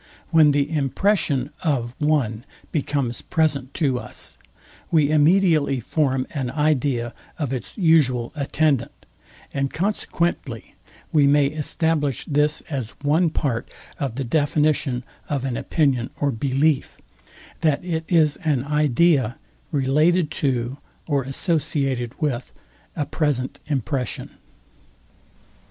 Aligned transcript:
When 0.31 0.49
the 0.49 0.67
impression 0.67 1.51
of 1.61 1.93
one 1.99 2.43
becomes 2.71 3.21
present 3.21 3.71
to 3.75 3.99
us, 3.99 4.39
we 4.89 5.11
immediately 5.11 5.79
form 5.79 6.25
an 6.31 6.49
idea 6.49 7.13
of 7.37 7.53
its 7.53 7.77
usual 7.77 8.33
attendant; 8.35 9.05
and 9.53 9.71
consequently 9.71 10.73
we 11.13 11.27
may 11.27 11.45
establish 11.45 12.25
this 12.25 12.61
as 12.67 12.95
one 13.03 13.29
part 13.29 13.69
of 13.99 14.15
the 14.15 14.23
definition 14.23 15.03
of 15.29 15.45
an 15.45 15.55
opinion 15.55 16.09
or 16.19 16.31
belief, 16.31 16.97
that 17.59 17.85
it 17.85 18.03
is 18.07 18.37
an 18.37 18.63
idea 18.65 19.37
related 19.71 20.31
to 20.31 20.79
or 21.07 21.21
associated 21.25 22.19
with 22.19 22.51
a 22.95 23.05
present 23.05 23.59
impression. 23.67 24.31